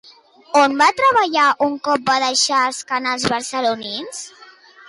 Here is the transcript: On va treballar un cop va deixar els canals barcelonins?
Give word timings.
On 0.61 0.71
va 0.79 0.87
treballar 1.01 1.43
un 1.67 1.77
cop 1.89 2.09
va 2.13 2.17
deixar 2.25 2.65
els 2.71 2.81
canals 2.93 3.29
barcelonins? 3.35 4.27